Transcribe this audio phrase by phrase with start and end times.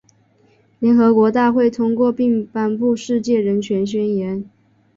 [0.79, 4.43] 联合国大会通过并颁布《世界人权宣言》。